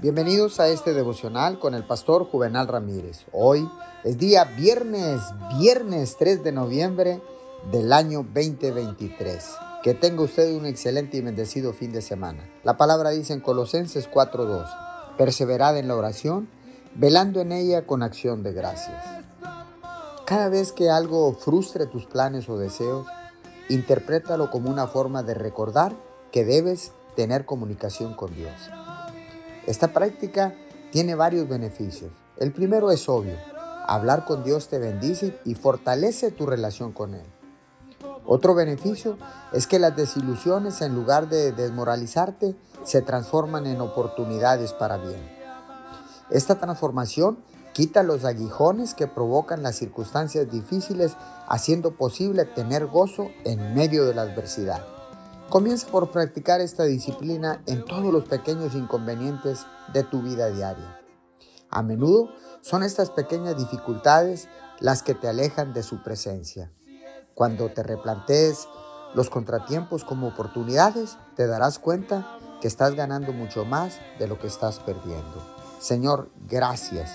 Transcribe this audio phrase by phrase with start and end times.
[0.00, 3.26] Bienvenidos a este devocional con el pastor Juvenal Ramírez.
[3.32, 3.70] Hoy
[4.02, 5.20] es día viernes,
[5.58, 7.20] viernes 3 de noviembre
[7.70, 9.44] del año 2023.
[9.82, 12.48] Que tenga usted un excelente y bendecido fin de semana.
[12.64, 14.66] La palabra dice en Colosenses 4:2,
[15.18, 16.48] perseverad en la oración,
[16.94, 19.04] velando en ella con acción de gracias.
[20.24, 23.06] Cada vez que algo frustre tus planes o deseos,
[23.68, 25.94] interprétalo como una forma de recordar
[26.32, 28.54] que debes tener comunicación con Dios.
[29.66, 30.54] Esta práctica
[30.90, 32.10] tiene varios beneficios.
[32.36, 33.36] El primero es obvio.
[33.86, 37.26] Hablar con Dios te bendice y fortalece tu relación con Él.
[38.24, 39.18] Otro beneficio
[39.52, 45.20] es que las desilusiones, en lugar de desmoralizarte, se transforman en oportunidades para bien.
[46.30, 47.38] Esta transformación
[47.72, 51.16] quita los aguijones que provocan las circunstancias difíciles,
[51.48, 54.99] haciendo posible tener gozo en medio de la adversidad.
[55.50, 61.00] Comienza por practicar esta disciplina en todos los pequeños inconvenientes de tu vida diaria.
[61.68, 62.28] A menudo
[62.60, 64.46] son estas pequeñas dificultades
[64.78, 66.70] las que te alejan de su presencia.
[67.34, 68.68] Cuando te replantees
[69.12, 74.46] los contratiempos como oportunidades, te darás cuenta que estás ganando mucho más de lo que
[74.46, 75.44] estás perdiendo.
[75.80, 77.10] Señor, gracias,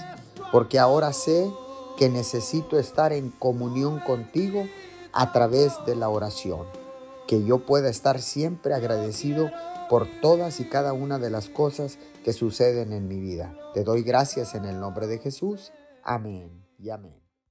[0.52, 1.50] porque ahora sé
[1.98, 4.68] que necesito estar en comunión contigo
[5.14, 6.85] a través de la oración
[7.28, 9.52] que yo pueda estar siempre agradecido
[9.90, 13.56] por todas y cada una de las cosas que suceden en mi vida.
[13.74, 15.72] Te doy gracias en el nombre de Jesús.
[16.04, 17.25] Amén y amén.